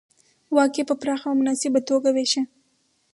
واک 0.55 0.73
یې 0.77 0.83
په 0.89 0.95
پراخه 1.01 1.25
او 1.29 1.35
مناسبه 1.39 1.79
توګه 1.89 2.09
وېشه 2.15 2.41